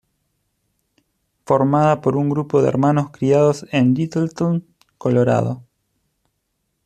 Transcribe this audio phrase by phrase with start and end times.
[1.45, 4.65] Formada por un grupo de hermanos criados en Littleton,
[4.97, 5.61] Colorado.